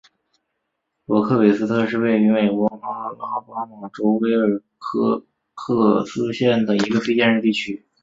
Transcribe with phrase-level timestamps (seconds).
[1.05, 7.85] 罗克韦斯特是位于美国阿拉巴马州威尔科克斯县的一个非建制地区。